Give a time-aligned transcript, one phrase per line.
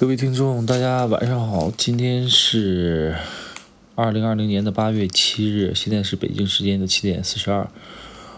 [0.00, 1.70] 各位听众，大家晚上好。
[1.76, 3.14] 今天是
[3.94, 7.68] 二零二零年的八月七日，现在是北京时间的七点四十二。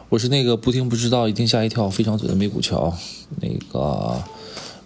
[0.09, 2.93] 我是那个不听不知道，一听吓一跳，非常嘴的美股桥。
[3.41, 4.21] 那个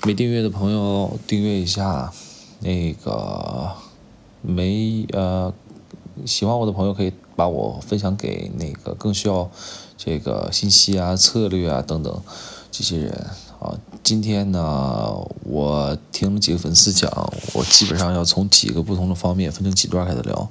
[0.04, 2.12] 没订阅的朋友订阅一下。
[2.60, 3.72] 那个
[4.42, 5.54] 没呃
[6.26, 9.50] 喜欢我的朋友可以把我分享给那个更需要
[9.96, 12.22] 这个信息啊、策略啊等等
[12.70, 13.26] 这些人。
[13.58, 13.72] 啊，
[14.06, 15.12] 今天呢，
[15.42, 17.10] 我听了几个粉丝讲，
[17.52, 20.48] 我基本上要从几个不同的方面分成几段开始聊，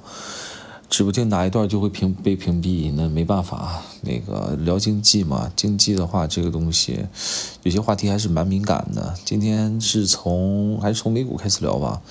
[0.90, 3.82] 指不定哪一段就会屏被屏蔽，那没办法。
[4.02, 7.06] 那个聊经济嘛，经济的话，这个东西
[7.62, 9.14] 有些话题还是蛮敏感的。
[9.24, 12.02] 今天是从还是从美股开始聊吧，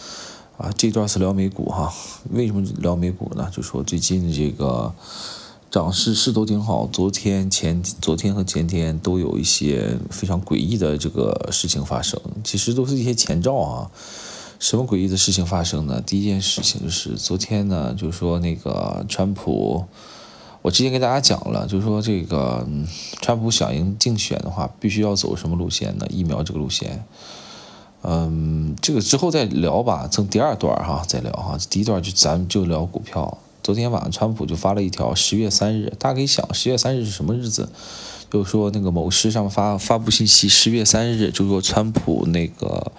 [0.58, 1.94] 啊，这段是聊美股哈。
[2.32, 3.48] 为什么聊美股呢？
[3.56, 4.92] 就说最近这个。
[5.76, 13.92] 涨势势头挺好，昨天前昨天和前天都有一些非常诡异的这个事情发生，其实都是一些前兆啊。
[14.58, 16.00] 什么诡异的事情发生呢？
[16.00, 19.84] 第一件事情就是昨天呢，就是说那个川普，
[20.62, 22.66] 我之前跟大家讲了，就是说这个
[23.22, 26.08] 川普想赢竞选的话，必须要走什么路线呢？
[26.10, 27.04] 疫苗这个路线。
[28.04, 33.38] 嗯，这个之后再聊吧，从第二段哈再聊哈，第一段就咱们就聊股票。
[33.66, 37.68] 昨天晚上，川普就发了一条十月三日，大家可以想，十月三日是什么日子？
[38.30, 42.92] 就是说那个某市上发发布信息，十月三日，就是说川普那个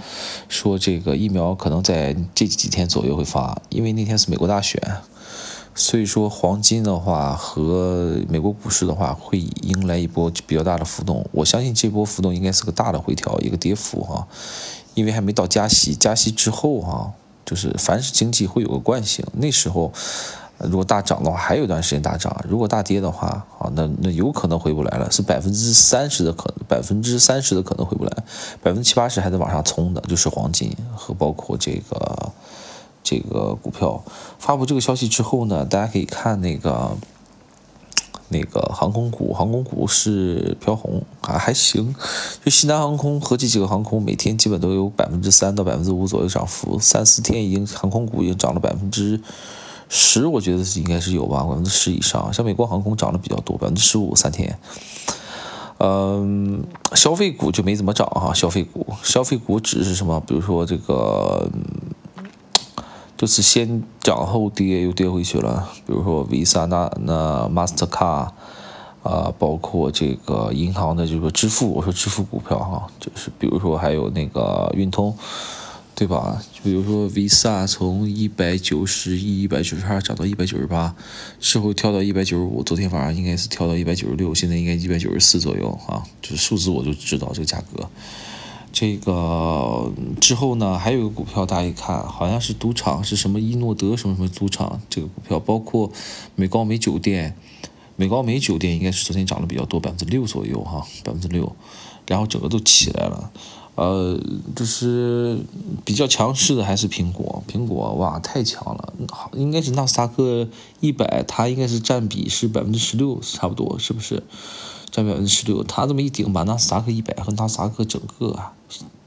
[0.48, 4.82] 说这个疫苗可能在这几天左右会发，因为那天是美国大选，
[5.76, 11.24] 所以说黄金的话和美国股市的话会迎来一波比较大的浮动。
[11.30, 14.26] 我相信这波浮动应该是个大的回调，一个跌幅哈，
[14.94, 17.12] 因为还没到加息，加息之后哈，
[17.44, 19.92] 就是凡是经济会有个惯性，那时候。
[20.58, 28.10] 如果大涨的话，还有一段时间大涨；如果大跌的话，啊，那那有可能回不来了，是百分之三十的可能，百分之三十的可能回不来，
[28.62, 32.32] 百分之七八十还在往上冲的，就是黄金和包括这个
[33.04, 34.02] 这个股票。
[34.38, 36.96] 发布这个消息之后呢，大家可以看那个
[38.30, 41.94] 那个航空股，航空股是飘红啊，还行。
[42.42, 49.20] 就西南航空和这几个航空，每天基本都有百分之三到百分之五左右涨幅，三四天已经航空股已经涨了百分之。
[49.88, 52.32] 十，我觉得是应该是有吧，百分之十以上。
[52.32, 54.58] 像美国航空涨得比较多，百分之十五三天。
[55.78, 56.64] 嗯，
[56.94, 60.20] 消费股就没怎么涨哈，消费股，消费股指是什么？
[60.26, 61.48] 比如说这个，
[63.16, 65.68] 就是先涨后跌，又跌回去了。
[65.86, 68.28] 比如说 Visa、那那 master car
[69.02, 75.16] 啊，包括这个银行的，就是说支付，我说支付股票哈，就是比如说还有那个运通。
[75.96, 76.42] 对吧？
[76.52, 80.94] 就比如说 Visa 从一百九十一、一百九十二涨到一百九十八，
[81.40, 87.88] 之后跳到一百九十五，昨天晚上应该是跳到一百九十六，现在应该一百九十四左右啊，就是数字我就知道这个价格。
[88.70, 89.90] 这个
[90.20, 95.90] 之后呢，还有个股票，大家一看好像是赌场，是什么伊诺德什么什么赌场，这个股票包括
[96.34, 97.34] 美高梅酒店，
[97.96, 101.56] 美高梅酒店应该是昨天涨了比较多，百分之六左右哈，百分之六，
[102.06, 103.30] 然后整个都起来了。
[103.76, 104.18] 呃，
[104.56, 105.38] 就是
[105.84, 110.48] 比较强势的还是苹果，苹果哇太强了，好应该是纳斯达克
[110.80, 114.22] 一百，它应该是占比是百分之十六，差不多是不是？
[114.90, 118.52] 占百分之十六，它这么一顶，把纳斯达克一百和纳斯达克整个啊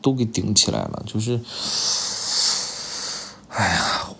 [0.01, 1.39] 都给顶起来了，就是。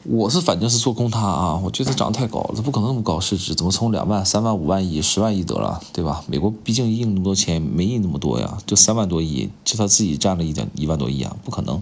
[0.06, 6.24] 我是反正是做空它啊，我觉得涨得太高了，它不可能那么高市值，怎么从两万、三万、五万亿、十万亿得了，对吧？
[6.28, 11.82] 美国毕竟印那么多钱，没印那么多呀，就三万多亿，就他自己占了一点一万多亿啊，不可能。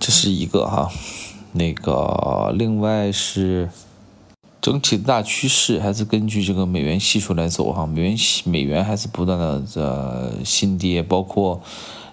[0.00, 0.90] 这是一个哈，
[1.52, 3.70] 那个另外是
[4.60, 11.60] 整体的大趋势还是根据这个美元系数来走哈，美元美元还是不断的在新跌，包括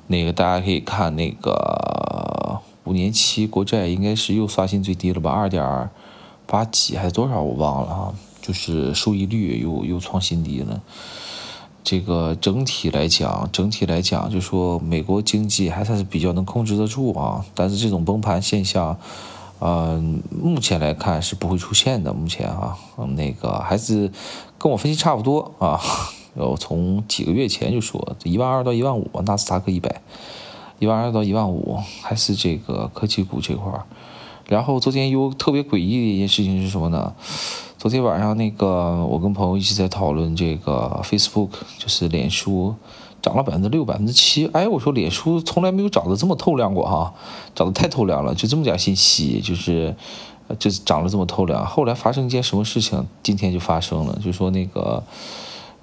[0.06, 2.61] 那个大家可以看那个。
[2.90, 5.30] 五年期国债应该是又刷新最低了吧？
[5.30, 5.90] 二点
[6.48, 7.40] 八几还是多少？
[7.40, 8.14] 我忘了啊。
[8.42, 10.82] 就是收益率又又创新低了。
[11.84, 17.46] 这个整体来讲，整体来讲，就说美国经济还算是比较能控制得住啊。
[17.53, 18.97] 但是这种崩盘现象，
[19.59, 22.12] 嗯，目前来看是不会出现的。
[22.12, 22.76] 目前啊，
[23.16, 24.12] 那个还是
[24.58, 25.80] 跟我分析差不多啊。
[26.34, 30.02] 我从几个月前就说，一万二到一万五，纳斯达克一百。
[30.79, 33.84] 一万二到一万五，还是这个科技股这块儿。
[34.47, 37.14] 然后昨天有特别诡异的一件事情是什么呢？
[37.78, 42.73] 昨天晚上那个我跟朋友一起在讨论这个 Facebook，就是脸书
[43.22, 44.47] 涨了百分之六、百分之七。
[44.47, 47.14] 哎，我说脸书从来没有涨得这么透亮过哈，
[47.53, 49.96] 涨得太透亮了，就这么点信息，就是
[50.58, 51.64] 就涨了这么透亮。
[51.66, 53.05] 后来发生一件什么事情？
[53.22, 55.03] 今天就发生了，就说那个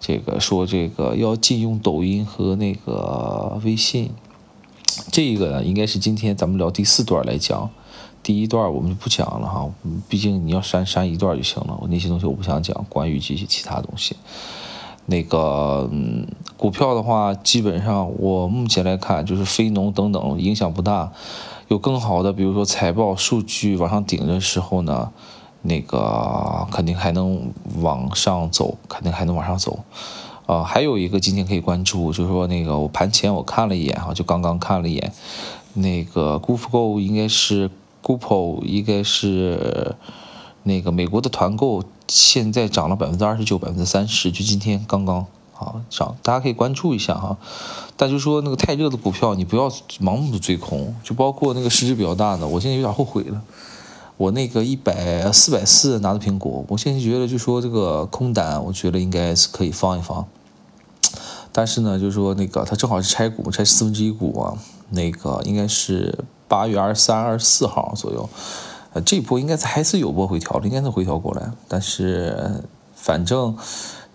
[0.00, 4.10] 这个说这个要禁用抖音和那个微信。
[5.16, 7.70] 这个呢，应该是今天咱们聊第四段来讲。
[8.22, 9.66] 第一段我们就不讲了哈，
[10.10, 11.74] 毕竟你要删删一段就行了。
[11.80, 14.14] 我那些东西我不想讲，关于这些其他东西。
[15.06, 15.90] 那个，
[16.58, 21.10] 股票的话，基本上我目前来看，就是非农等等影响不大。
[21.68, 25.10] 有更好的，比如说财报数据往上顶的时候呢，
[25.62, 29.78] 那个肯定还能往上走，肯定还能往上走。
[30.46, 35.12] 啊，还有一个今天可以关注，就是说那个我盘前我看了一眼哈，就刚刚看了一眼，
[35.74, 37.70] 那个 Google 应该是。
[38.02, 39.96] Google 应该是
[40.62, 45.26] 那个美国的团购，现在涨了百分之二十九、百分之三十，就今天刚刚
[45.58, 47.36] 啊涨，大家可以关注一下哈。
[47.96, 49.68] 但就说那个太热的股票，你不要
[49.98, 53.42] 盲目的追空，就包括那个市值比较大的，我现在有点后悔了。
[54.16, 60.24] 我那个一百四百四拿的苹果，我现在觉得就说这个空单，我觉得应该是可以放一放。
[61.56, 64.52] 但是呢，就是说那个它正好是拆股，拆四分之一股啊，
[64.90, 66.14] 那个应该是。
[66.48, 68.30] 八月二十三、二十四号左右，
[68.92, 71.50] 呃，这波应该还是有波回调的，应该能回调过来。
[71.66, 72.62] 但是，
[72.94, 73.56] 反正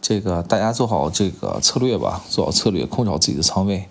[0.01, 3.83] 这个大家做好这个策略吧，做好策略，控制好自己的仓位。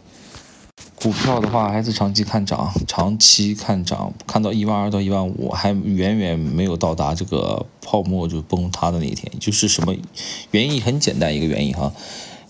[1.02, 9.30] 股票的话，还是长期看涨，长期看涨，看到一万二到一万五，还远远没有到达这个泡沫就崩塌的那一天。
[9.38, 9.94] 就是什么
[10.52, 10.80] 原因？
[10.80, 11.92] 很简单一个原因哈，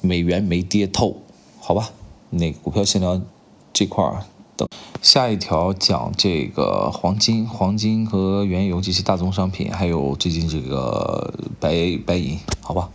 [0.01, 1.23] 美元没跌透，
[1.61, 1.91] 好吧？
[2.31, 3.21] 那股票先聊
[3.73, 4.25] 这块儿。
[4.57, 4.69] 等
[5.01, 12.91] 下一条讲这个黄金、黄金和原油这些大宗商品，还有最近这个白白银，好吧。